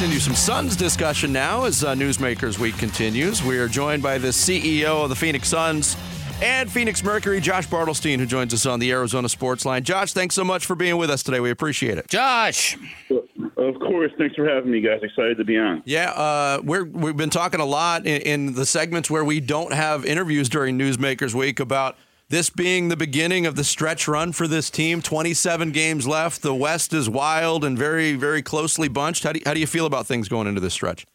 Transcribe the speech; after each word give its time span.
continue 0.00 0.18
some 0.18 0.34
Suns 0.34 0.76
discussion 0.76 1.30
now 1.30 1.64
as 1.64 1.84
uh, 1.84 1.94
Newsmakers 1.94 2.58
Week 2.58 2.74
continues. 2.78 3.42
We 3.42 3.58
are 3.58 3.68
joined 3.68 4.02
by 4.02 4.16
the 4.16 4.28
CEO 4.28 5.04
of 5.04 5.10
the 5.10 5.14
Phoenix 5.14 5.46
Suns 5.48 5.94
and 6.40 6.72
Phoenix 6.72 7.04
Mercury, 7.04 7.38
Josh 7.38 7.68
Bartelstein, 7.68 8.16
who 8.16 8.24
joins 8.24 8.54
us 8.54 8.64
on 8.64 8.80
the 8.80 8.90
Arizona 8.92 9.28
Sports 9.28 9.66
Line. 9.66 9.84
Josh, 9.84 10.14
thanks 10.14 10.34
so 10.34 10.42
much 10.42 10.64
for 10.64 10.74
being 10.74 10.96
with 10.96 11.10
us 11.10 11.22
today. 11.22 11.38
We 11.38 11.50
appreciate 11.50 11.98
it. 11.98 12.08
Josh. 12.08 12.78
Of 13.10 13.74
course. 13.78 14.10
Thanks 14.16 14.34
for 14.36 14.48
having 14.48 14.70
me, 14.70 14.80
guys. 14.80 15.00
Excited 15.02 15.36
to 15.36 15.44
be 15.44 15.58
on. 15.58 15.82
Yeah, 15.84 16.12
uh, 16.12 16.62
we're, 16.64 16.84
we've 16.84 17.18
been 17.18 17.28
talking 17.28 17.60
a 17.60 17.66
lot 17.66 18.06
in, 18.06 18.22
in 18.22 18.54
the 18.54 18.64
segments 18.64 19.10
where 19.10 19.22
we 19.22 19.38
don't 19.38 19.74
have 19.74 20.06
interviews 20.06 20.48
during 20.48 20.78
Newsmakers 20.78 21.34
Week 21.34 21.60
about 21.60 21.98
this 22.30 22.48
being 22.48 22.88
the 22.88 22.96
beginning 22.96 23.44
of 23.44 23.56
the 23.56 23.64
stretch 23.64 24.06
run 24.06 24.32
for 24.32 24.46
this 24.46 24.70
team. 24.70 25.02
27 25.02 25.72
games 25.72 26.06
left. 26.06 26.42
The 26.42 26.54
West 26.54 26.94
is 26.94 27.10
wild 27.10 27.64
and 27.64 27.76
very, 27.76 28.14
very 28.14 28.40
closely 28.40 28.88
bunched. 28.88 29.24
How 29.24 29.32
do 29.32 29.40
you, 29.40 29.42
how 29.44 29.52
do 29.52 29.60
you 29.60 29.66
feel 29.66 29.84
about 29.84 30.06
things 30.06 30.28
going 30.28 30.46
into 30.46 30.60
this 30.60 30.72
stretch? 30.72 31.06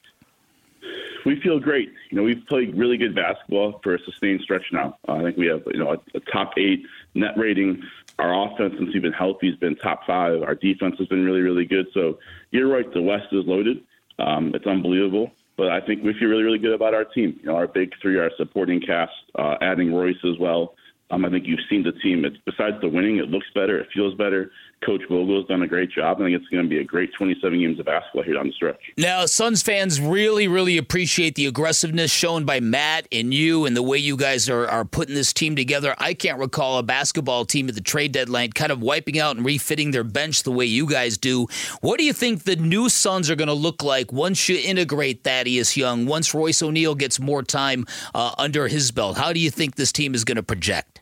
We 1.26 1.40
feel 1.40 1.59
great. 1.59 1.92
You 2.12 2.18
know, 2.18 2.23
we've 2.23 2.46
played 2.48 2.78
really 2.78 2.98
good 2.98 3.16
basketball 3.16 3.80
for 3.82 3.96
a 3.96 4.00
sustained 4.04 4.42
stretch 4.42 4.66
now. 4.73 4.98
I 5.08 5.23
think 5.23 5.38
we 5.38 5.48
have, 5.48 5.64
you 5.68 5.80
know, 5.80 5.94
a, 5.94 6.18
a 6.18 6.20
top 6.32 6.52
eight 6.58 6.86
net 7.16 7.32
rating. 7.38 7.82
Our 8.20 8.48
offense, 8.48 8.76
since 8.78 8.94
we've 8.94 9.02
been 9.02 9.14
healthy, 9.14 9.50
has 9.50 9.59
been 9.59 9.76
top 9.78 10.06
five. 10.06 10.44
Our 10.44 10.56
defense 10.56 10.95
has 11.00 11.08
been 11.08 11.26
really, 11.26 11.42
really 11.42 11.66
good. 11.66 11.88
So 11.94 12.20
you're 12.52 12.68
right. 12.68 12.94
The 12.94 13.02
West 13.02 13.28
is 13.32 13.45
loaded. 13.45 13.84
Um, 14.20 14.52
it's 14.54 14.68
unbelievable. 14.68 15.32
But 15.58 15.70
I 15.70 15.80
think 15.80 16.04
we 16.04 16.14
feel 16.14 16.28
really, 16.28 16.44
really 16.44 16.59
good 16.59 16.73
about 16.73 16.94
our 16.94 17.06
team. 17.06 17.40
You 17.42 17.48
know, 17.48 17.56
our 17.56 17.68
big 17.68 17.94
three, 18.02 18.20
our 18.20 18.32
supporting 18.38 18.82
cast, 18.82 19.14
uh, 19.36 19.56
adding 19.62 19.94
Royce 19.94 20.16
as 20.26 20.38
well. 20.38 20.76
Um, 21.12 21.23
I 21.23 21.30
think 21.30 21.45
you've 21.48 21.59
seen 21.70 21.84
the 21.84 21.91
team. 21.91 22.26
It's, 22.26 22.38
besides 22.45 22.77
the 22.82 22.90
winning, 22.90 23.18
it 23.18 23.30
looks 23.30 23.48
better. 23.54 23.80
It 23.80 23.88
feels 23.94 24.16
better. 24.16 24.52
Coach 24.85 25.02
Vogel's 25.09 25.48
done 25.48 25.63
a 25.63 25.67
great 25.67 25.89
job. 25.89 26.17
I 26.17 26.25
think 26.25 26.35
it's 26.35 26.48
going 26.49 26.63
to 26.63 26.70
be 26.70 26.80
a 26.80 26.84
great 26.84 27.12
27 27.13 27.59
games 27.59 27.80
of 27.80 27.85
basketball 27.85 28.23
here 28.23 28.35
down 28.35 28.48
the 28.48 28.53
stretch. 28.53 28.80
Now, 28.98 29.25
Suns 29.25 29.63
fans 29.63 29.99
really, 29.99 30.48
really 30.48 30.77
appreciate 30.77 31.35
the 31.35 31.48
aggressiveness 31.48 32.11
shown 32.11 32.45
by 32.45 32.59
Matt 32.59 33.08
and 33.11 33.33
you 33.33 33.66
and 33.66 33.75
the 33.75 33.81
way 33.81 33.97
you 33.97 34.16
guys 34.16 34.47
are, 34.50 34.67
are 34.67 34.86
putting 34.86 35.16
this 35.16 35.33
team 35.33 35.55
together. 35.55 35.95
I 35.97 36.14
can't 36.14 36.38
recall 36.38 36.77
a 36.77 36.83
basketball 36.83 37.45
team 37.45 37.67
at 37.67 37.75
the 37.75 37.81
trade 37.81 38.11
deadline 38.11 38.52
kind 38.52 38.72
of 38.72 38.81
wiping 38.81 39.19
out 39.19 39.36
and 39.38 39.45
refitting 39.45 39.92
their 39.92 40.03
bench 40.03 40.44
the 40.44 40.52
way 40.52 40.66
you 40.66 40.88
guys 40.88 41.17
do. 41.17 41.47
What 41.81 41.97
do 41.97 42.05
you 42.05 42.14
think 42.14 42.44
the 42.44 42.55
new 42.55 42.89
Suns 42.89 43.30
are 43.30 43.36
going 43.36 43.47
to 43.47 43.53
look 43.53 43.83
like 43.83 44.11
once 44.11 44.47
you 44.47 44.59
integrate 44.64 45.23
Thaddeus 45.23 45.75
Young, 45.75 46.05
once 46.05 46.33
Royce 46.33 46.61
O'Neale 46.61 46.95
gets 46.95 47.20
more 47.20 47.42
time 47.42 47.86
uh, 48.14 48.36
under 48.38 48.67
his 48.67 48.92
belt? 48.92 49.17
How 49.17 49.33
do 49.33 49.39
you 49.39 49.49
think 49.49 49.75
this 49.75 49.92
team 49.92 50.14
is 50.14 50.23
going 50.23 50.38
to 50.38 50.44
project? 50.44 51.02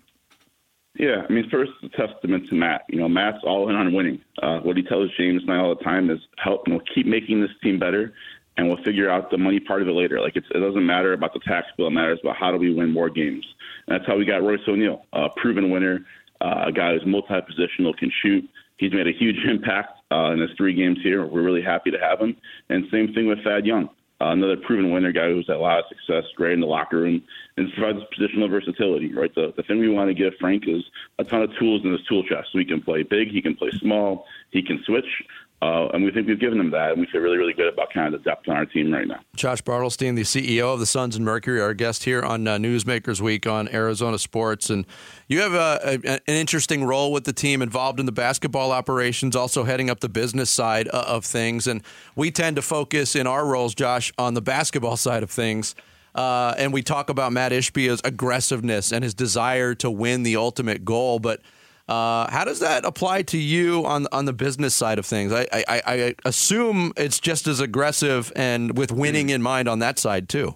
Yeah, 0.96 1.26
I 1.28 1.34
mean, 1.34 1.50
first, 1.50 1.72
a 1.82 1.90
testament 1.90 2.50
to 2.50 2.56
Matt. 2.56 2.84
You 2.88 3.00
know, 3.00 3.10
Matt's 3.10 3.44
all 3.44 3.70
in 3.70 3.76
on 3.76 3.94
winning. 3.94 4.22
Uh, 4.42 4.60
what 4.60 4.78
he 4.78 4.84
tells 4.84 5.10
James 5.18 5.42
and 5.42 5.52
I 5.52 5.58
all 5.58 5.76
the 5.76 5.84
time 5.84 6.12
is 6.12 6.20
help, 6.38 6.68
know, 6.68 6.80
keep 6.94 7.08
making 7.08 7.42
this 7.42 7.50
team 7.64 7.80
better, 7.80 8.14
and 8.58 8.68
we'll 8.68 8.84
figure 8.84 9.10
out 9.10 9.32
the 9.32 9.38
money 9.38 9.60
part 9.60 9.82
of 9.82 9.88
it 9.88 9.94
later. 9.94 10.22
Like, 10.22 10.36
it 10.36 10.44
doesn't 10.54 10.86
matter 10.86 11.14
about 11.14 11.34
the 11.34 11.40
tax 11.40 11.68
bill; 11.78 11.88
it 11.88 11.92
matters 11.92 12.20
about 12.22 12.36
how 12.36 12.52
do 12.52 12.58
we 12.58 12.74
win 12.74 12.92
more 12.92 13.10
games. 13.10 13.46
And 13.88 13.98
that's 13.98 14.08
how 14.08 14.18
we 14.18 14.26
got 14.26 14.44
Royce 14.44 14.60
O'Neale, 14.68 15.04
a 15.14 15.30
proven 15.36 15.72
winner, 15.72 16.06
uh, 16.42 16.66
a 16.68 16.72
guy 16.72 16.94
who's 16.94 17.06
multi-positional, 17.08 17.98
can 17.98 18.12
shoot. 18.22 18.48
He's 18.78 18.94
made 18.94 19.08
a 19.08 19.14
huge 19.14 19.44
impact 19.50 20.00
uh, 20.12 20.32
in 20.32 20.40
his 20.40 20.52
three 20.58 20.76
games 20.76 21.00
here. 21.02 21.26
We're 21.26 21.42
really 21.42 21.64
happy 21.64 21.90
to 21.90 21.98
have 22.00 22.20
him. 22.20 22.38
And 22.70 22.86
same 22.92 23.14
thing 23.14 23.28
with 23.28 23.44
Thad 23.44 23.66
Young. 23.66 23.90
Uh, 24.24 24.32
another 24.32 24.56
proven 24.56 24.92
winner 24.92 25.12
guy 25.12 25.28
who's 25.28 25.48
had 25.48 25.58
a 25.58 25.60
lot 25.60 25.80
of 25.80 25.86
success, 25.90 26.24
great 26.36 26.54
in 26.54 26.62
the 26.62 26.68
locker 26.68 26.98
room, 26.98 27.22
and 27.58 27.72
provides 27.74 28.00
positional 28.18 28.50
versatility. 28.50 29.14
Right, 29.14 29.34
the 29.36 29.54
the 29.58 29.64
thing 29.64 29.80
we 29.80 29.90
want 29.90 30.10
to 30.10 30.14
give 30.14 30.34
Frank 30.40 30.64
is 30.66 30.84
a 31.20 31.26
ton 31.26 31.42
of 31.42 31.50
tools 31.60 31.82
in 31.84 31.92
his 31.92 32.04
tool 32.08 32.24
chest. 32.24 32.50
So 32.54 32.60
he 32.60 32.66
can 32.66 32.82
play 32.82 33.04
big, 33.04 33.32
he 33.32 33.42
can 33.42 33.56
play 33.56 33.72
small, 33.72 34.26
he 34.52 34.62
can 34.64 34.82
switch. 34.86 35.24
Uh, 35.64 35.88
and 35.94 36.04
we 36.04 36.12
think 36.12 36.28
we've 36.28 36.42
given 36.42 36.58
them 36.58 36.72
that, 36.72 36.92
and 36.92 37.00
we 37.00 37.08
feel 37.10 37.22
really, 37.22 37.38
really 37.38 37.54
good 37.54 37.72
about 37.72 37.88
kind 37.94 38.14
of 38.14 38.22
the 38.22 38.30
depth 38.30 38.50
on 38.50 38.58
our 38.58 38.66
team 38.66 38.92
right 38.92 39.08
now. 39.08 39.22
Josh 39.34 39.62
Bartelstein, 39.62 40.14
the 40.14 40.24
CEO 40.24 40.74
of 40.74 40.82
the 40.82 40.86
Suns 40.86 41.16
and 41.16 41.24
Mercury, 41.24 41.62
our 41.62 41.74
guest 41.74 42.04
here 42.04 42.22
on 42.22 42.46
uh, 42.46 42.58
Newsmakers 42.58 43.22
Week 43.22 43.48
on 43.48 43.70
Arizona 43.70 44.20
Sports, 44.20 44.70
and 44.70 44.86
you 45.30 45.40
have 45.40 45.54
a, 45.54 45.80
a, 45.86 46.14
an 46.14 46.36
interesting 46.36 46.84
role 46.84 47.14
with 47.14 47.24
the 47.24 47.32
team, 47.32 47.62
involved 47.62 48.02
in 48.02 48.06
the 48.06 48.12
basketball 48.12 48.74
operations, 48.74 49.38
also 49.38 49.64
heading 49.64 49.90
up 49.90 50.02
the 50.02 50.10
business 50.10 50.50
side 50.50 50.90
uh, 50.92 51.06
of 51.08 51.24
things. 51.24 51.66
And 51.66 51.82
we 52.14 52.30
tend 52.30 52.58
to 52.58 52.62
focus 52.62 53.16
in 53.16 53.26
our 53.26 53.46
roles, 53.46 53.74
Josh, 53.74 54.12
on 54.18 54.34
the 54.34 54.42
basketball 54.42 54.98
side 54.98 55.24
of 55.24 55.32
things. 55.32 55.76
Uh, 56.14 56.54
and 56.58 56.74
we 56.74 56.84
talk 56.84 57.10
about 57.10 57.32
Matt 57.32 57.54
Ishbia's 57.54 58.02
aggressiveness 58.04 58.92
and 58.92 59.02
his 59.02 59.14
desire 59.14 59.76
to 59.76 59.90
win 59.90 60.24
the 60.24 60.36
ultimate 60.36 60.84
goal, 60.84 61.20
but 61.20 61.40
uh, 61.88 62.32
how 62.32 62.46
does 62.46 62.60
that 62.60 62.86
apply 62.86 63.24
to 63.24 63.38
you 63.38 63.86
on 63.86 64.08
on 64.14 64.26
the 64.26 64.34
business 64.34 64.74
side 64.74 65.00
of 65.00 65.06
things? 65.06 65.34
I, 65.34 65.48
I, 65.52 65.82
I 65.86 66.16
assume 66.24 66.94
it's 66.96 67.20
just 67.20 67.46
as 67.46 67.60
aggressive 67.60 68.32
and 68.36 68.78
with 68.78 68.92
winning 68.92 69.30
in 69.30 69.42
mind 69.42 69.68
on 69.68 69.80
that 69.80 70.00
side 70.00 70.30
too. 70.30 70.56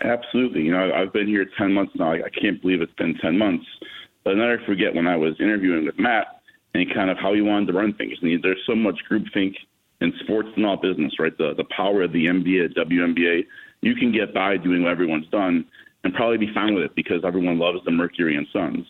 Absolutely. 0.00 0.62
You 0.62 0.72
know, 0.72 0.92
I've 0.94 1.12
been 1.12 1.26
here 1.26 1.44
ten 1.58 1.72
months 1.72 1.94
now. 1.96 2.12
I 2.12 2.28
can't 2.40 2.62
believe 2.62 2.80
it's 2.80 2.94
been 2.94 3.16
ten 3.20 3.36
months. 3.36 3.66
But 4.22 4.34
I 4.34 4.38
never 4.38 4.62
forget 4.64 4.94
when 4.94 5.08
I 5.08 5.16
was 5.16 5.34
interviewing 5.40 5.84
with 5.84 5.98
Matt 5.98 6.40
and 6.74 6.92
kind 6.94 7.10
of 7.10 7.18
how 7.18 7.34
he 7.34 7.42
wanted 7.42 7.66
to 7.66 7.72
run 7.72 7.92
things. 7.94 8.14
And 8.22 8.42
there's 8.42 8.62
so 8.66 8.74
much 8.74 8.98
groupthink 9.10 9.54
in 10.00 10.12
sports 10.22 10.48
and 10.56 10.64
all 10.64 10.76
business, 10.76 11.18
right? 11.18 11.36
The 11.36 11.54
the 11.56 11.66
power 11.76 12.02
of 12.02 12.12
the 12.12 12.26
NBA, 12.26 12.76
WNBA. 12.76 13.46
You 13.80 13.96
can 13.96 14.12
get 14.12 14.32
by 14.32 14.58
doing 14.58 14.84
what 14.84 14.92
everyone's 14.92 15.28
done 15.28 15.64
and 16.04 16.14
probably 16.14 16.38
be 16.38 16.54
fine 16.54 16.74
with 16.74 16.84
it 16.84 16.94
because 16.94 17.24
everyone 17.24 17.58
loves 17.58 17.80
the 17.84 17.90
Mercury 17.90 18.36
and 18.36 18.46
Suns 18.52 18.86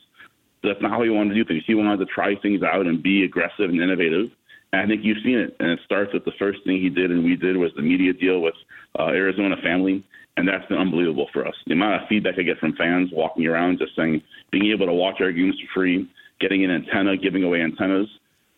that's 0.68 0.82
not 0.82 0.90
how 0.90 1.02
he 1.02 1.10
wanted 1.10 1.34
to 1.34 1.36
do 1.36 1.44
things. 1.44 1.62
He 1.66 1.74
wanted 1.74 1.98
to 1.98 2.06
try 2.06 2.34
things 2.36 2.62
out 2.62 2.86
and 2.86 3.02
be 3.02 3.24
aggressive 3.24 3.70
and 3.70 3.80
innovative. 3.80 4.30
And 4.72 4.82
I 4.82 4.86
think 4.86 5.04
you've 5.04 5.22
seen 5.22 5.38
it. 5.38 5.56
And 5.60 5.70
it 5.70 5.80
starts 5.84 6.12
with 6.12 6.24
the 6.24 6.32
first 6.38 6.64
thing 6.64 6.80
he 6.80 6.90
did 6.90 7.10
and 7.10 7.24
we 7.24 7.36
did 7.36 7.56
was 7.56 7.72
the 7.76 7.82
media 7.82 8.12
deal 8.12 8.40
with 8.40 8.54
uh, 8.98 9.08
Arizona 9.08 9.56
Family. 9.62 10.04
And 10.36 10.48
that's 10.48 10.66
been 10.66 10.78
unbelievable 10.78 11.28
for 11.32 11.46
us. 11.46 11.54
The 11.66 11.74
amount 11.74 12.02
of 12.02 12.08
feedback 12.08 12.34
I 12.38 12.42
get 12.42 12.58
from 12.58 12.74
fans 12.74 13.10
walking 13.12 13.46
around 13.46 13.78
just 13.78 13.94
saying, 13.94 14.20
being 14.50 14.70
able 14.72 14.86
to 14.86 14.92
watch 14.92 15.20
our 15.20 15.30
games 15.30 15.54
for 15.60 15.80
free, 15.80 16.10
getting 16.40 16.64
an 16.64 16.72
antenna, 16.72 17.16
giving 17.16 17.44
away 17.44 17.60
antennas, 17.60 18.08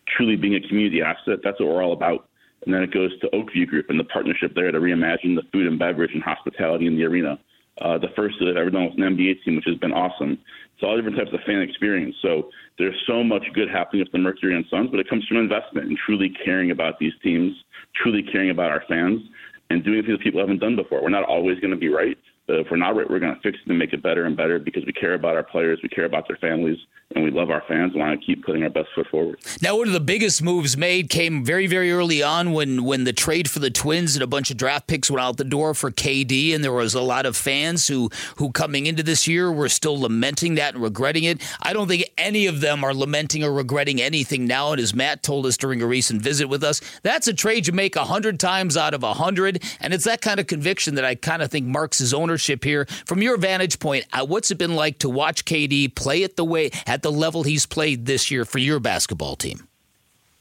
truly 0.07 0.35
being 0.35 0.55
a 0.55 0.67
community 0.67 1.03
asset, 1.03 1.39
that's 1.43 1.59
what 1.59 1.69
we're 1.69 1.83
all 1.83 1.93
about. 1.93 2.27
And 2.65 2.73
then 2.73 2.81
it 2.81 2.91
goes 2.91 3.17
to 3.19 3.35
Oak 3.35 3.53
View 3.53 3.67
Group 3.67 3.89
and 3.89 3.99
the 3.99 4.05
partnership 4.05 4.53
there 4.55 4.71
to 4.71 4.79
reimagine 4.79 5.35
the 5.35 5.43
food 5.53 5.67
and 5.67 5.77
beverage 5.77 6.11
and 6.13 6.23
hospitality 6.23 6.87
in 6.87 6.95
the 6.95 7.03
arena. 7.03 7.37
Uh, 7.81 7.97
the 7.97 8.09
first 8.15 8.35
that 8.39 8.49
I've 8.49 8.57
ever 8.57 8.69
done 8.69 8.85
with 8.85 8.97
an 8.97 9.15
NBA 9.15 9.43
team, 9.43 9.55
which 9.55 9.65
has 9.65 9.77
been 9.77 9.93
awesome. 9.93 10.37
It's 10.73 10.83
all 10.83 10.95
different 10.95 11.17
types 11.17 11.31
of 11.33 11.39
fan 11.45 11.61
experience. 11.61 12.15
So 12.21 12.49
there's 12.77 12.95
so 13.07 13.23
much 13.23 13.43
good 13.53 13.69
happening 13.69 14.01
with 14.03 14.11
the 14.11 14.17
Mercury 14.17 14.55
and 14.55 14.65
Suns, 14.69 14.89
but 14.89 14.99
it 14.99 15.09
comes 15.09 15.25
from 15.27 15.37
investment 15.37 15.87
and 15.87 15.97
truly 15.97 16.31
caring 16.43 16.71
about 16.71 16.99
these 16.99 17.13
teams, 17.23 17.53
truly 17.95 18.23
caring 18.23 18.49
about 18.49 18.71
our 18.71 18.83
fans, 18.87 19.21
and 19.69 19.83
doing 19.83 20.01
things 20.03 20.17
that 20.17 20.23
people 20.23 20.39
haven't 20.39 20.59
done 20.59 20.75
before. 20.75 21.01
We're 21.01 21.09
not 21.09 21.25
always 21.25 21.59
going 21.59 21.71
to 21.71 21.77
be 21.77 21.89
right, 21.89 22.17
but 22.47 22.59
if 22.59 22.67
we're 22.71 22.77
not 22.77 22.95
right, 22.95 23.09
we're 23.09 23.19
going 23.19 23.35
to 23.35 23.41
fix 23.41 23.57
it 23.63 23.69
and 23.69 23.77
make 23.77 23.91
it 23.91 24.01
better 24.01 24.25
and 24.25 24.37
better 24.37 24.57
because 24.57 24.85
we 24.85 24.93
care 24.93 25.13
about 25.13 25.35
our 25.35 25.43
players, 25.43 25.79
we 25.83 25.89
care 25.89 26.05
about 26.05 26.29
their 26.29 26.37
families, 26.37 26.77
and 27.13 27.23
we 27.23 27.29
love 27.29 27.49
our 27.49 27.61
fans 27.67 27.91
and 27.91 27.99
want 27.99 28.17
to 28.17 28.25
keep 28.25 28.45
putting 28.45 28.63
our 28.63 28.69
best 28.69 28.87
foot 28.95 29.07
forward. 29.07 29.39
Now, 29.61 29.77
one 29.77 29.87
of 29.87 29.93
the 29.93 29.99
biggest 29.99 30.41
moves 30.41 30.77
made 30.77 31.09
came 31.09 31.43
very, 31.43 31.67
very 31.67 31.91
early 31.91 32.23
on 32.23 32.53
when 32.53 32.85
when 32.85 33.03
the 33.03 33.11
trade 33.11 33.49
for 33.49 33.59
the 33.59 33.69
Twins 33.69 34.15
and 34.15 34.23
a 34.23 34.27
bunch 34.27 34.49
of 34.49 34.55
draft 34.55 34.87
picks 34.87 35.11
went 35.11 35.21
out 35.21 35.35
the 35.35 35.43
door 35.43 35.73
for 35.73 35.91
KD, 35.91 36.55
and 36.55 36.63
there 36.63 36.71
was 36.71 36.93
a 36.93 37.01
lot 37.01 37.25
of 37.25 37.35
fans 37.35 37.87
who 37.89 38.09
who 38.37 38.49
coming 38.51 38.85
into 38.85 39.03
this 39.03 39.27
year 39.27 39.51
were 39.51 39.69
still 39.69 39.99
lamenting 39.99 40.55
that 40.55 40.73
and 40.73 40.81
regretting 40.81 41.25
it. 41.25 41.41
I 41.61 41.73
don't 41.73 41.89
think 41.89 42.09
any 42.17 42.45
of 42.45 42.61
them 42.61 42.81
are 42.81 42.93
lamenting 42.93 43.43
or 43.43 43.51
regretting 43.51 44.01
anything 44.01 44.45
now. 44.47 44.71
And 44.71 44.79
as 44.79 44.93
Matt 44.93 45.21
told 45.21 45.45
us 45.45 45.57
during 45.57 45.81
a 45.81 45.85
recent 45.85 46.21
visit 46.21 46.47
with 46.47 46.63
us, 46.63 46.79
that's 47.03 47.27
a 47.27 47.33
trade 47.33 47.67
you 47.67 47.73
make 47.73 47.95
hundred 47.95 48.39
times 48.39 48.77
out 48.77 48.93
of 48.93 49.03
hundred, 49.03 49.63
and 49.81 49.93
it's 49.93 50.05
that 50.05 50.21
kind 50.21 50.39
of 50.39 50.47
conviction 50.47 50.95
that 50.95 51.03
I 51.03 51.15
kind 51.15 51.41
of 51.41 51.51
think 51.51 51.65
marks 51.65 51.99
his 51.99 52.13
ownership 52.13 52.36
here. 52.63 52.85
From 53.05 53.21
your 53.21 53.37
vantage 53.37 53.79
point, 53.79 54.05
uh, 54.13 54.25
what's 54.25 54.51
it 54.51 54.57
been 54.57 54.75
like 54.75 54.99
to 54.99 55.09
watch 55.09 55.45
KD 55.45 55.93
play 55.95 56.23
it 56.23 56.35
the 56.35 56.45
way? 56.45 56.71
at 56.85 57.01
the 57.01 57.11
level 57.11 57.43
he's 57.43 57.65
played 57.65 58.05
this 58.05 58.31
year 58.31 58.45
for 58.45 58.59
your 58.59 58.79
basketball 58.79 59.35
team? 59.35 59.67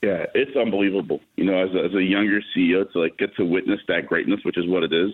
Yeah, 0.02 0.26
it's 0.34 0.56
unbelievable. 0.56 1.20
You 1.36 1.44
know, 1.44 1.58
as 1.58 1.74
a, 1.74 1.84
as 1.84 1.94
a 1.94 2.02
younger 2.02 2.40
CEO, 2.56 2.90
to 2.92 3.00
like 3.00 3.16
get 3.18 3.34
to 3.36 3.44
witness 3.44 3.80
that 3.88 4.06
greatness, 4.06 4.40
which 4.44 4.58
is 4.58 4.66
what 4.66 4.82
it 4.82 4.92
is, 4.92 5.10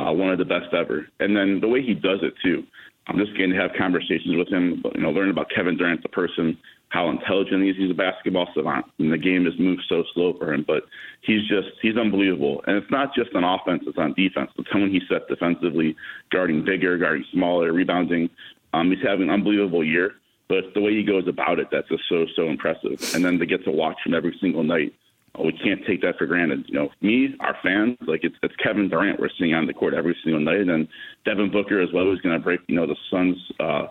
uh, 0.00 0.12
one 0.12 0.30
of 0.30 0.38
the 0.38 0.44
best 0.44 0.72
ever. 0.72 1.06
And 1.20 1.36
then 1.36 1.60
the 1.60 1.68
way 1.68 1.82
he 1.82 1.94
does 1.94 2.20
it 2.22 2.34
too. 2.42 2.64
I'm 3.06 3.18
just 3.18 3.32
getting 3.32 3.50
to 3.50 3.56
have 3.56 3.72
conversations 3.76 4.36
with 4.36 4.48
him, 4.48 4.82
you 4.94 5.00
know, 5.00 5.10
learn 5.10 5.30
about 5.30 5.50
Kevin 5.50 5.76
Durant, 5.76 6.02
the 6.02 6.08
person, 6.08 6.56
how 6.90 7.10
intelligent 7.10 7.62
he 7.62 7.70
is. 7.70 7.76
He's 7.76 7.90
a 7.90 7.94
basketball 7.94 8.48
savant, 8.54 8.86
and 8.98 9.12
the 9.12 9.18
game 9.18 9.46
has 9.46 9.54
moved 9.58 9.82
so 9.88 10.04
slow 10.14 10.34
for 10.34 10.52
him. 10.52 10.64
But 10.66 10.84
he's 11.22 11.40
just 11.48 11.68
he's 11.82 11.96
unbelievable, 11.96 12.62
and 12.66 12.76
it's 12.76 12.90
not 12.90 13.14
just 13.14 13.34
on 13.34 13.42
offense; 13.42 13.82
it's 13.86 13.98
on 13.98 14.14
defense. 14.14 14.50
The 14.56 14.64
tone 14.64 14.90
he 14.90 15.00
set 15.08 15.26
defensively, 15.28 15.96
guarding 16.30 16.64
bigger, 16.64 16.98
guarding 16.98 17.24
smaller, 17.32 17.72
rebounding. 17.72 18.30
Um, 18.72 18.90
he's 18.90 19.04
having 19.04 19.28
an 19.28 19.34
unbelievable 19.34 19.84
year 19.84 20.14
but 20.50 20.74
the 20.74 20.80
way 20.80 20.92
he 20.92 21.04
goes 21.04 21.28
about 21.28 21.60
it 21.60 21.68
that's 21.70 21.88
just 21.88 22.02
so 22.08 22.26
so 22.34 22.48
impressive. 22.48 22.98
And 23.14 23.24
then 23.24 23.38
to 23.38 23.46
get 23.46 23.64
to 23.64 23.70
watch 23.70 23.98
him 24.04 24.14
every 24.14 24.36
single 24.40 24.64
night, 24.64 24.92
we 25.38 25.52
can't 25.52 25.80
take 25.86 26.02
that 26.02 26.18
for 26.18 26.26
granted. 26.26 26.64
You 26.66 26.74
know, 26.74 26.88
me, 27.00 27.36
our 27.40 27.56
fans, 27.62 27.96
like 28.06 28.20
it's 28.24 28.36
it's 28.42 28.54
Kevin 28.56 28.88
Durant 28.88 29.20
we're 29.20 29.28
seeing 29.38 29.54
on 29.54 29.66
the 29.66 29.74
court 29.74 29.94
every 29.94 30.16
single 30.24 30.40
night, 30.40 30.68
and 30.68 30.88
Devin 31.24 31.50
Booker 31.50 31.80
as 31.80 31.88
well, 31.92 32.04
who's 32.04 32.20
going 32.20 32.36
to 32.36 32.42
break 32.42 32.60
you 32.66 32.76
know 32.76 32.86
the 32.86 32.96
Suns. 33.10 33.36
Uh, 33.58 33.86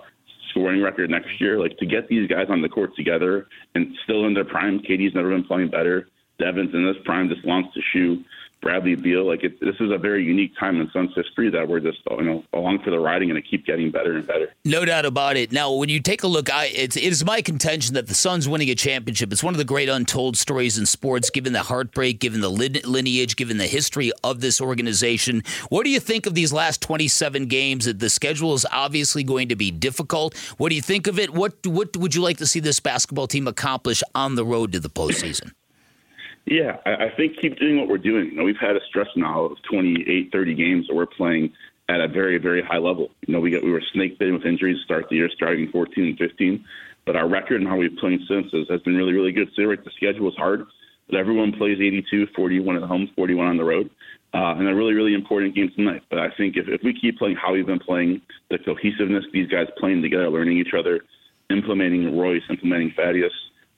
scoring 0.51 0.81
record 0.81 1.11
next 1.11 1.29
year. 1.39 1.59
Like 1.59 1.77
to 1.77 1.85
get 1.85 2.07
these 2.07 2.27
guys 2.27 2.47
on 2.49 2.61
the 2.63 2.69
court 2.69 2.95
together 2.95 3.47
and 3.75 3.87
still 4.03 4.25
in 4.25 4.33
their 4.33 4.45
prime. 4.45 4.79
KD's 4.79 5.13
never 5.13 5.29
been 5.29 5.43
playing 5.43 5.69
better. 5.69 6.07
Devin's 6.39 6.73
in 6.73 6.85
this 6.85 6.95
prime, 7.05 7.29
just 7.29 7.45
wants 7.45 7.73
to 7.75 7.81
shoot. 7.93 8.25
Bradley 8.61 8.95
Beal. 8.95 9.25
Like 9.25 9.43
it, 9.43 9.59
this 9.59 9.75
is 9.79 9.91
a 9.91 9.97
very 9.97 10.23
unique 10.23 10.51
time 10.59 10.79
in 10.81 10.89
Suns 10.91 11.11
history 11.15 11.49
that 11.49 11.67
we're 11.67 11.79
just 11.79 11.99
you 12.09 12.23
know 12.23 12.43
along 12.53 12.79
for 12.83 12.91
the 12.91 12.99
riding 12.99 13.29
and 13.29 13.37
it 13.37 13.45
keep 13.49 13.65
getting 13.65 13.91
better 13.91 14.17
and 14.17 14.27
better. 14.27 14.53
No 14.65 14.85
doubt 14.85 15.05
about 15.05 15.37
it. 15.37 15.51
Now, 15.51 15.73
when 15.73 15.89
you 15.89 15.99
take 15.99 16.23
a 16.23 16.27
look, 16.27 16.51
I, 16.51 16.65
it's 16.65 16.97
it 16.97 17.03
is 17.03 17.23
my 17.25 17.41
contention 17.41 17.93
that 17.95 18.07
the 18.07 18.13
Suns 18.13 18.47
winning 18.47 18.69
a 18.69 18.75
championship. 18.75 19.31
It's 19.31 19.43
one 19.43 19.53
of 19.53 19.57
the 19.57 19.65
great 19.65 19.89
untold 19.89 20.37
stories 20.37 20.77
in 20.77 20.85
sports, 20.85 21.29
given 21.29 21.53
the 21.53 21.63
heartbreak, 21.63 22.19
given 22.19 22.41
the 22.41 22.49
lineage, 22.49 23.35
given 23.35 23.57
the 23.57 23.67
history 23.67 24.11
of 24.23 24.41
this 24.41 24.59
organization. 24.59 25.43
What 25.69 25.83
do 25.83 25.89
you 25.89 25.99
think 25.99 26.25
of 26.25 26.33
these 26.33 26.51
last 26.51 26.81
27 26.81 27.47
games? 27.47 27.85
That 27.85 27.99
The 27.99 28.09
schedule 28.09 28.53
is 28.53 28.65
obviously 28.71 29.23
going 29.23 29.49
to 29.49 29.55
be 29.55 29.71
difficult. 29.71 30.37
What 30.57 30.69
do 30.69 30.75
you 30.75 30.81
think 30.81 31.07
of 31.07 31.19
it? 31.19 31.33
What 31.33 31.65
what 31.65 31.95
would 31.97 32.15
you 32.15 32.21
like 32.21 32.37
to 32.37 32.47
see 32.47 32.59
this 32.59 32.79
basketball 32.79 33.27
team 33.27 33.47
accomplish 33.47 34.03
on 34.13 34.35
the 34.35 34.45
road 34.45 34.71
to 34.73 34.79
the 34.79 34.89
postseason? 34.89 35.51
Yeah, 36.49 36.77
I, 36.83 37.05
I 37.05 37.09
think 37.15 37.37
keep 37.39 37.59
doing 37.59 37.77
what 37.77 37.87
we're 37.87 37.99
doing. 37.99 38.31
You 38.31 38.37
know, 38.37 38.43
we've 38.43 38.57
had 38.59 38.75
a 38.75 38.83
stretch 38.89 39.09
now 39.15 39.45
of 39.45 39.61
28, 39.69 40.31
30 40.31 40.55
games 40.55 40.87
that 40.87 40.95
we're 40.95 41.05
playing 41.05 41.53
at 41.87 42.01
a 42.01 42.07
very, 42.07 42.39
very 42.39 42.63
high 42.63 42.79
level. 42.79 43.11
You 43.27 43.33
know, 43.35 43.39
we 43.39 43.51
got 43.51 43.63
we 43.63 43.71
were 43.71 43.83
snake 43.93 44.17
bitten 44.17 44.33
with 44.33 44.45
injuries 44.45 44.77
to 44.77 44.83
start 44.83 45.09
the 45.09 45.17
year, 45.17 45.29
starting 45.29 45.69
14 45.71 46.03
and 46.03 46.17
15. 46.17 46.65
But 47.05 47.15
our 47.15 47.29
record 47.29 47.61
and 47.61 47.69
how 47.69 47.77
we've 47.77 47.95
played 47.97 48.21
since 48.27 48.51
has, 48.51 48.67
has 48.67 48.81
been 48.81 48.95
really, 48.95 49.13
really 49.13 49.31
good. 49.31 49.49
So 49.55 49.63
right, 49.63 49.83
the 49.83 49.91
schedule 49.95 50.27
is 50.27 50.35
hard, 50.37 50.65
but 51.07 51.19
everyone 51.19 51.53
plays 51.53 51.77
82, 51.79 52.27
41 52.35 52.77
at 52.77 52.83
home, 52.83 53.09
41 53.15 53.45
on 53.45 53.57
the 53.57 53.63
road. 53.63 53.91
Uh, 54.33 54.53
and 54.57 54.67
a 54.67 54.73
really, 54.73 54.93
really 54.93 55.13
important 55.13 55.55
game 55.55 55.71
tonight. 55.75 56.03
But 56.09 56.19
I 56.19 56.29
think 56.35 56.55
if, 56.55 56.67
if 56.67 56.81
we 56.83 56.99
keep 56.99 57.17
playing 57.17 57.35
how 57.35 57.53
we've 57.53 57.65
been 57.65 57.79
playing, 57.79 58.21
the 58.49 58.59
cohesiveness, 58.59 59.25
these 59.33 59.47
guys 59.47 59.67
playing 59.77 60.01
together, 60.03 60.29
learning 60.29 60.57
each 60.57 60.73
other, 60.77 61.01
implementing 61.49 62.15
Royce, 62.17 62.43
implementing 62.49 62.93
Thaddeus, 62.95 63.33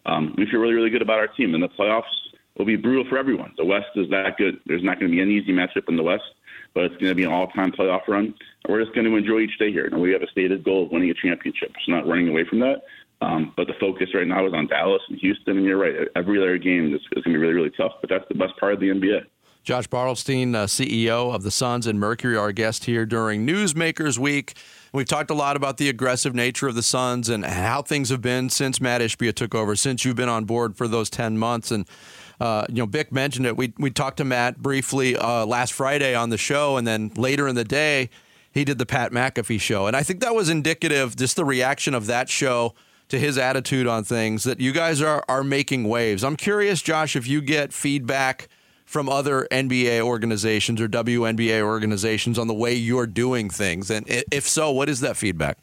um, 0.06 0.36
we 0.38 0.46
feel 0.50 0.60
really, 0.60 0.74
really 0.74 0.90
good 0.90 1.02
about 1.02 1.20
our 1.20 1.28
team. 1.28 1.54
And 1.54 1.64
the 1.64 1.70
playoffs 1.70 2.04
will 2.62 2.66
be 2.68 2.76
brutal 2.76 3.04
for 3.10 3.18
everyone. 3.18 3.52
The 3.58 3.66
West 3.66 3.88
is 3.96 4.08
that 4.12 4.38
good. 4.38 4.60
There's 4.68 4.84
not 4.84 5.00
going 5.00 5.12
to 5.12 5.16
be 5.16 5.22
an 5.22 5.32
easy 5.32 5.52
matchup 5.52 5.90
in 5.90 5.98
the 5.98 6.04
West, 6.04 6.22
but 6.76 6.84
it's 6.84 6.96
going 6.98 7.10
to 7.10 7.16
be 7.16 7.24
an 7.24 7.32
all-time 7.32 7.72
playoff 7.72 8.08
run. 8.08 8.36
We're 8.70 8.84
just 8.84 8.94
going 8.94 9.06
to 9.06 9.16
enjoy 9.16 9.40
each 9.40 9.58
day 9.58 9.72
here. 9.72 9.86
And 9.86 10.00
we 10.00 10.12
have 10.12 10.22
a 10.22 10.28
stated 10.28 10.64
goal 10.64 10.86
of 10.86 10.92
winning 10.92 11.10
a 11.10 11.16
championship. 11.16 11.72
So 11.84 11.92
not 11.92 12.08
running 12.08 12.30
away 12.30 12.46
from 12.48 12.60
that. 12.60 12.84
Um, 13.20 13.52
but 13.58 13.66
the 13.66 13.74
focus 13.80 14.10
right 14.14 14.28
now 14.28 14.46
is 14.46 14.54
on 14.54 14.68
Dallas 14.68 15.02
and 15.10 15.18
Houston. 15.18 15.58
And 15.58 15.66
you're 15.66 15.80
right. 15.80 16.08
Every 16.16 16.40
other 16.40 16.60
game 16.60 16.94
is, 16.94 17.02
is 17.02 17.24
going 17.24 17.24
to 17.24 17.30
be 17.34 17.38
really, 17.38 17.54
really 17.54 17.72
tough. 17.72 17.94
But 18.00 18.12
that's 18.12 18.26
the 18.30 18.36
best 18.36 18.56
part 18.60 18.74
of 18.74 18.80
the 18.80 18.90
NBA. 18.90 19.26
Josh 19.64 19.88
Bartelstein, 19.88 20.56
uh, 20.56 20.66
CEO 20.66 21.34
of 21.34 21.44
the 21.44 21.52
Suns 21.52 21.86
and 21.86 22.00
Mercury, 22.00 22.36
our 22.36 22.52
guest 22.52 22.86
here 22.86 23.06
during 23.06 23.46
Newsmakers 23.46 24.18
Week. 24.18 24.56
We've 24.92 25.08
talked 25.08 25.30
a 25.30 25.36
lot 25.36 25.56
about 25.56 25.78
the 25.78 25.88
aggressive 25.88 26.34
nature 26.34 26.68
of 26.68 26.76
the 26.76 26.84
Suns 26.84 27.30
and 27.30 27.46
how 27.46 27.84
things 27.84 28.10
have 28.10 28.22
been 28.22 28.50
since 28.50 28.82
Matt 28.82 29.02
Ishbia 29.02 29.34
took 29.36 29.54
over, 29.54 29.76
since 29.76 30.04
you've 30.04 30.16
been 30.16 30.30
on 30.30 30.46
board 30.46 30.76
for 30.76 30.88
those 30.88 31.10
10 31.12 31.38
months. 31.38 31.70
And 31.70 31.88
uh, 32.42 32.66
you 32.70 32.78
know, 32.78 32.88
Bick 32.88 33.12
mentioned 33.12 33.46
it. 33.46 33.56
We 33.56 33.72
we 33.78 33.92
talked 33.92 34.18
to 34.18 34.26
Matt 34.26 34.58
briefly 34.58 35.16
uh, 35.16 35.46
last 35.46 35.74
Friday 35.74 36.16
on 36.16 36.32
the 36.32 36.40
show, 36.40 36.76
and 36.76 36.88
then 36.88 37.12
later 37.16 37.48
in 37.48 37.54
the 37.54 37.64
day, 37.64 38.10
he 38.52 38.66
did 38.66 38.80
the 38.80 38.86
Pat 38.88 39.12
McAfee 39.12 39.62
show, 39.62 39.86
and 39.86 39.96
I 39.96 40.02
think 40.02 40.22
that 40.22 40.34
was 40.34 40.50
indicative, 40.50 41.16
just 41.16 41.36
the 41.36 41.46
reaction 41.46 41.94
of 41.94 42.08
that 42.08 42.30
show 42.30 42.74
to 43.10 43.20
his 43.20 43.38
attitude 43.38 43.86
on 43.86 44.04
things. 44.04 44.44
That 44.44 44.60
you 44.60 44.72
guys 44.72 45.04
are 45.04 45.24
are 45.30 45.44
making 45.44 45.84
waves. 45.84 46.24
I'm 46.24 46.36
curious, 46.36 46.82
Josh, 46.82 47.16
if 47.16 47.28
you 47.28 47.42
get 47.42 47.74
feedback 47.74 48.48
from 48.86 49.08
other 49.08 49.48
NBA 49.52 50.02
organizations 50.02 50.82
or 50.82 50.88
WNBA 50.88 51.62
organizations 51.62 52.40
on 52.40 52.48
the 52.48 52.56
way 52.56 52.74
you're 52.74 53.06
doing 53.06 53.52
things, 53.52 53.92
and 53.92 54.04
if 54.10 54.50
so, 54.50 54.72
what 54.72 54.90
is 54.90 55.02
that 55.02 55.16
feedback? 55.16 55.60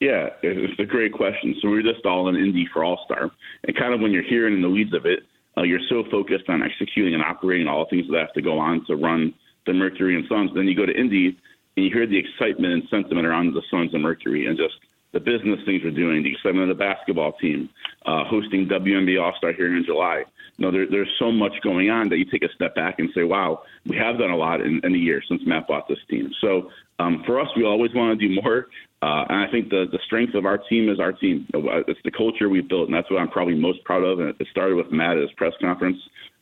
Yeah, 0.00 0.30
it's 0.42 0.80
a 0.80 0.86
great 0.86 1.12
question. 1.12 1.54
So 1.60 1.68
we're 1.68 1.82
just 1.82 2.06
all 2.06 2.30
in 2.30 2.36
Indy 2.36 2.66
for 2.72 2.82
All 2.82 2.98
Star, 3.04 3.30
and 3.64 3.76
kind 3.76 3.92
of 3.92 4.00
when 4.00 4.12
you're 4.12 4.22
hearing 4.22 4.54
in 4.54 4.62
the 4.62 4.70
weeds 4.70 4.94
of 4.94 5.04
it 5.04 5.20
uh, 5.56 5.62
you're 5.62 5.80
so 5.88 6.04
focused 6.10 6.48
on 6.48 6.62
executing 6.62 7.14
and 7.14 7.22
operating 7.22 7.66
all 7.66 7.84
the 7.84 7.90
things 7.90 8.10
that 8.10 8.20
have 8.20 8.32
to 8.34 8.42
go 8.42 8.58
on 8.58 8.84
to 8.86 8.96
run 8.96 9.32
the 9.66 9.72
Mercury 9.72 10.14
and 10.14 10.24
Suns. 10.28 10.50
Then 10.54 10.66
you 10.66 10.76
go 10.76 10.86
to 10.86 10.92
Indy 10.92 11.36
and 11.76 11.84
you 11.84 11.90
hear 11.92 12.06
the 12.06 12.18
excitement 12.18 12.72
and 12.72 12.82
sentiment 12.90 13.26
around 13.26 13.54
the 13.54 13.62
Suns 13.70 13.92
and 13.92 14.02
Mercury 14.02 14.46
and 14.46 14.56
just 14.56 14.74
the 15.12 15.20
business 15.20 15.58
things 15.64 15.82
we're 15.82 15.90
doing, 15.90 16.22
the 16.22 16.32
excitement 16.32 16.70
of 16.70 16.76
the 16.76 16.84
basketball 16.84 17.32
team, 17.40 17.68
uh, 18.04 18.24
hosting 18.24 18.68
WNBA 18.68 19.22
All 19.22 19.32
Star 19.38 19.52
here 19.52 19.74
in 19.74 19.84
July. 19.84 20.24
You 20.56 20.66
know, 20.66 20.72
there, 20.72 20.86
there's 20.90 21.12
so 21.18 21.30
much 21.30 21.52
going 21.62 21.90
on 21.90 22.08
that 22.08 22.18
you 22.18 22.24
take 22.24 22.42
a 22.42 22.52
step 22.54 22.74
back 22.74 22.98
and 22.98 23.10
say, 23.14 23.24
wow, 23.24 23.62
we 23.86 23.96
have 23.96 24.18
done 24.18 24.30
a 24.30 24.36
lot 24.36 24.60
in, 24.60 24.80
in 24.84 24.94
a 24.94 24.98
year 24.98 25.22
since 25.28 25.42
Matt 25.46 25.68
bought 25.68 25.86
this 25.88 25.98
team. 26.08 26.30
So 26.40 26.70
um, 26.98 27.22
for 27.26 27.40
us, 27.40 27.48
we 27.56 27.64
always 27.64 27.92
want 27.94 28.18
to 28.18 28.28
do 28.28 28.40
more. 28.40 28.66
Uh, 29.02 29.24
and 29.28 29.38
I 29.46 29.50
think 29.50 29.68
the, 29.68 29.84
the 29.92 29.98
strength 30.06 30.34
of 30.34 30.46
our 30.46 30.56
team 30.56 30.88
is 30.88 30.98
our 30.98 31.12
team. 31.12 31.46
It's 31.52 32.00
the 32.04 32.10
culture 32.10 32.48
we've 32.48 32.68
built, 32.68 32.88
and 32.88 32.94
that's 32.94 33.10
what 33.10 33.20
I'm 33.20 33.28
probably 33.28 33.54
most 33.54 33.84
proud 33.84 34.02
of. 34.02 34.18
And 34.20 34.30
it 34.30 34.46
started 34.50 34.76
with 34.76 34.90
Matt 34.90 35.18
at 35.18 35.22
his 35.22 35.32
press 35.32 35.52
conference. 35.60 35.98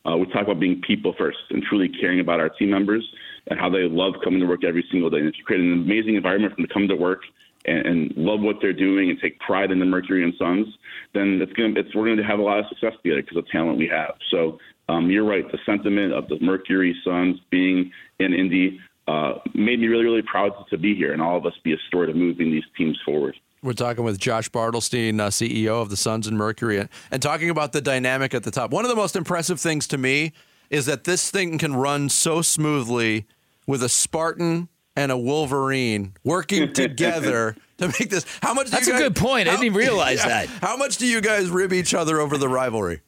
Uh, 0.06 0.16
we 0.16 0.26
talk 0.26 0.42
about 0.42 0.60
being 0.60 0.80
people 0.86 1.14
first 1.18 1.38
and 1.50 1.62
truly 1.62 1.88
caring 1.88 2.20
about 2.20 2.38
our 2.38 2.50
team 2.50 2.70
members 2.70 3.04
and 3.48 3.58
how 3.58 3.68
they 3.68 3.88
love 3.88 4.14
coming 4.22 4.38
to 4.40 4.46
work 4.46 4.62
every 4.62 4.84
single 4.90 5.10
day. 5.10 5.18
And 5.18 5.28
if 5.28 5.34
you 5.36 5.44
create 5.44 5.62
an 5.62 5.72
amazing 5.72 6.14
environment 6.14 6.52
for 6.52 6.56
them 6.58 6.68
to 6.68 6.74
come 6.74 6.88
to 6.88 6.94
work 6.94 7.22
and, 7.64 7.86
and 7.86 8.12
love 8.16 8.40
what 8.40 8.56
they're 8.60 8.72
doing 8.72 9.10
and 9.10 9.18
take 9.20 9.38
pride 9.40 9.70
in 9.70 9.78
the 9.78 9.86
Mercury 9.86 10.22
and 10.22 10.34
Suns, 10.38 10.66
then 11.12 11.40
it's 11.42 11.52
going 11.52 11.76
it's 11.76 11.94
we're 11.94 12.06
going 12.06 12.16
to 12.16 12.24
have 12.24 12.38
a 12.38 12.42
lot 12.42 12.58
of 12.58 12.66
success 12.68 12.92
together 13.02 13.22
because 13.22 13.38
of 13.38 13.44
the 13.44 13.50
talent 13.50 13.78
we 13.78 13.88
have. 13.88 14.14
So 14.30 14.58
um, 14.88 15.10
you're 15.10 15.24
right. 15.24 15.50
The 15.50 15.58
sentiment 15.64 16.12
of 16.12 16.28
the 16.28 16.38
Mercury 16.40 16.94
Suns 17.04 17.38
being 17.50 17.90
in 18.18 18.34
Indy 18.34 18.80
uh, 19.06 19.34
made 19.54 19.80
me 19.80 19.86
really, 19.86 20.04
really 20.04 20.22
proud 20.22 20.52
to 20.70 20.78
be 20.78 20.94
here 20.94 21.12
and 21.12 21.20
all 21.20 21.36
of 21.36 21.46
us 21.46 21.52
be 21.62 21.72
a 21.72 21.76
steward 21.88 22.10
of 22.10 22.16
moving 22.16 22.50
these 22.50 22.64
teams 22.76 22.98
forward. 23.04 23.36
We're 23.62 23.72
talking 23.72 24.04
with 24.04 24.18
Josh 24.18 24.50
Bartelstein, 24.50 25.20
uh, 25.20 25.28
CEO 25.28 25.80
of 25.80 25.88
the 25.88 25.96
Suns 25.96 26.26
and 26.26 26.36
Mercury, 26.36 26.78
and, 26.78 26.88
and 27.10 27.22
talking 27.22 27.48
about 27.48 27.72
the 27.72 27.80
dynamic 27.80 28.34
at 28.34 28.42
the 28.42 28.50
top. 28.50 28.70
One 28.70 28.84
of 28.84 28.90
the 28.90 28.96
most 28.96 29.16
impressive 29.16 29.58
things 29.58 29.86
to 29.88 29.96
me 29.96 30.32
is 30.68 30.84
that 30.86 31.04
this 31.04 31.30
thing 31.30 31.56
can 31.56 31.74
run 31.74 32.10
so 32.10 32.42
smoothly 32.42 33.26
with 33.66 33.82
a 33.82 33.88
Spartan 33.88 34.68
and 34.96 35.12
a 35.12 35.18
Wolverine 35.18 36.14
working 36.24 36.72
together 36.72 37.56
to 37.78 37.88
make 37.88 38.10
this. 38.10 38.26
How 38.42 38.54
much? 38.54 38.68
That's 38.70 38.88
guys, 38.88 39.00
a 39.00 39.02
good 39.04 39.16
point. 39.16 39.48
How, 39.48 39.54
I 39.54 39.56
didn't 39.56 39.66
even 39.66 39.78
realize 39.78 40.18
yeah, 40.18 40.46
that. 40.46 40.48
How 40.60 40.76
much 40.76 40.98
do 40.98 41.06
you 41.06 41.20
guys 41.20 41.50
rib 41.50 41.72
each 41.72 41.94
other 41.94 42.20
over 42.20 42.38
the 42.38 42.48
rivalry? 42.48 43.00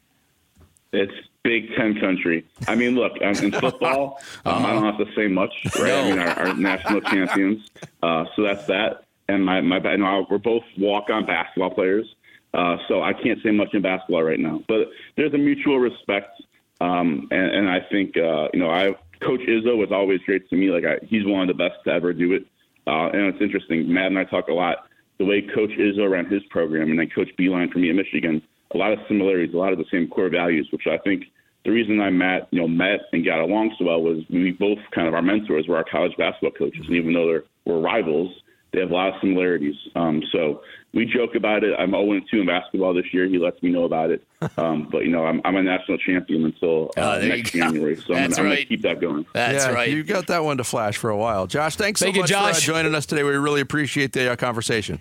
It's 0.93 1.13
Big 1.43 1.75
Ten 1.77 1.99
country. 2.01 2.45
I 2.67 2.75
mean, 2.75 2.95
look, 2.95 3.17
in 3.21 3.53
football, 3.61 4.21
um, 4.45 4.55
uh-huh. 4.55 4.67
I 4.67 4.73
don't 4.73 4.85
have 4.85 4.99
to 4.99 5.15
say 5.15 5.29
much, 5.29 5.53
right? 5.79 5.93
I 5.93 6.11
mean, 6.11 6.19
our, 6.19 6.49
our 6.49 6.55
national 6.55 7.03
champions. 7.03 7.71
Uh, 8.03 8.25
so 8.35 8.43
that's 8.43 8.67
that. 8.67 9.05
And 9.29 9.45
my, 9.45 9.61
my, 9.61 9.79
you 9.79 9.99
know, 9.99 10.27
we're 10.31 10.39
both 10.39 10.65
walk 10.79 11.11
on 11.11 11.27
basketball 11.27 11.71
players. 11.71 12.07
Uh, 12.55 12.79
so 12.89 13.03
I 13.03 13.13
can't 13.13 13.43
say 13.43 13.51
much 13.51 13.75
in 13.75 13.83
basketball 13.83 14.23
right 14.23 14.41
now. 14.41 14.63
But 14.67 14.89
there's 15.17 15.35
a 15.35 15.39
mutual 15.39 15.79
respect. 15.79 16.43
Um, 16.81 17.29
and, 17.31 17.51
and 17.51 17.71
I 17.71 17.81
think, 17.81 18.17
uh, 18.17 18.49
you 18.53 18.61
know, 18.61 18.71
I, 18.71 18.95
Coach 19.27 19.41
Izzo 19.41 19.77
was 19.77 19.89
always 19.93 20.21
great 20.27 20.49
to 20.51 20.57
me. 20.57 20.71
Like, 20.71 20.85
I, 20.85 21.05
he's 21.07 21.27
one 21.27 21.43
of 21.43 21.49
the 21.49 21.63
best 21.63 21.83
to 21.85 21.91
ever 21.91 22.13
do 22.13 22.33
it. 22.33 22.47
Uh, 22.87 23.11
and 23.11 23.35
it's 23.35 23.43
interesting. 23.43 23.93
Matt 23.93 24.07
and 24.07 24.19
I 24.19 24.25
talk 24.25 24.49
a 24.49 24.53
lot. 24.53 24.87
The 25.19 25.25
way 25.25 25.43
Coach 25.43 25.71
Izzo 25.79 26.11
ran 26.11 26.27
his 26.27 26.43
program 26.51 26.91
and 26.91 26.99
then 26.99 27.11
Coach 27.15 27.29
Beilein 27.39 27.73
for 27.73 27.79
me 27.79 27.91
at 27.91 27.97
Michigan, 27.97 28.43
a 28.75 28.77
lot 28.79 28.93
of 28.93 28.99
similarities, 29.09 29.55
a 29.55 29.57
lot 29.57 29.73
of 29.73 29.79
the 29.79 29.85
same 29.91 30.09
core 30.09 30.29
values, 30.29 30.69
which 30.71 30.87
I 30.87 30.99
think 30.99 31.25
the 31.65 31.71
reason 31.71 32.01
I 32.01 32.11
met, 32.11 32.49
you 32.51 32.61
know, 32.61 32.69
met 32.69 33.01
and 33.13 33.25
got 33.25 33.41
along 33.41 33.75
so 33.79 33.87
well 33.87 34.03
was 34.03 34.23
we 34.31 34.53
both 34.53 34.79
kind 34.95 35.09
of 35.09 35.15
our 35.15 35.23
mentors 35.23 35.67
were 35.67 35.77
our 35.77 35.85
college 35.91 36.13
basketball 36.17 36.53
coaches, 36.53 36.85
and 36.87 36.97
even 36.97 37.13
though 37.13 37.41
we're 37.65 37.81
rivals, 37.81 38.31
they 38.77 38.83
have 38.83 38.91
a 38.91 38.95
lot 38.95 39.09
of 39.09 39.15
similarities. 39.23 39.75
Um, 39.95 40.23
so 40.31 40.61
we 40.93 41.07
joke 41.07 41.35
about 41.35 41.65
it. 41.65 41.75
I'm 41.79 41.93
0 41.93 42.21
2 42.31 42.41
in 42.41 42.47
basketball 42.47 42.93
this 42.93 43.07
year. 43.11 43.27
He 43.27 43.39
lets 43.39 43.61
me 43.63 43.71
know 43.71 43.85
about 43.85 44.11
it. 44.11 44.23
Um, 44.59 44.89
but 44.93 44.99
you 45.05 45.11
know, 45.11 45.25
I'm, 45.25 45.41
I'm, 45.47 45.57
a 45.57 45.63
national 45.63 45.97
champion 45.97 46.45
until 46.45 46.91
uh, 46.99 47.19
oh, 47.23 47.27
next 47.27 47.53
January, 47.53 47.97
so 47.97 48.15
I'm, 48.15 48.25
I'm 48.25 48.31
going 48.31 48.57
to 48.57 48.65
keep 48.67 48.83
that 48.83 49.01
going. 49.01 49.25
That's 49.33 49.65
yeah, 49.65 49.73
right. 49.73 49.89
You 49.89 50.05
got 50.05 50.27
that 50.27 50.45
one 50.45 50.59
to 50.59 50.65
flash 50.65 50.99
for 50.99 51.09
a 51.09 51.17
while, 51.17 51.47
Josh. 51.47 51.77
Thanks 51.77 52.01
Thank 52.01 52.17
so 52.17 52.21
much 52.21 52.31
you, 52.31 52.37
for 52.37 52.43
uh, 52.43 52.53
joining 52.53 52.95
us 52.95 53.07
today. 53.07 53.23
We 53.23 53.31
really 53.31 53.63
appreciate 53.63 54.13
the 54.13 54.33
uh, 54.33 54.37
conversation. 54.37 55.01